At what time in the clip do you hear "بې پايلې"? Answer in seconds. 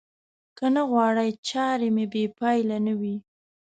2.11-2.77